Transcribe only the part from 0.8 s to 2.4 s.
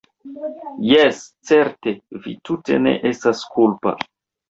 jes, certe, vi